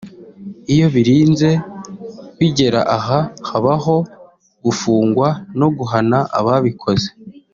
iyo 0.73 0.87
birinze 0.95 1.49
bigera 2.37 2.81
aha 2.97 3.19
habaho 3.49 3.95
gufungwa 4.65 5.27
no 5.59 5.67
guhana 5.77 6.17
ababikoze 6.39 7.09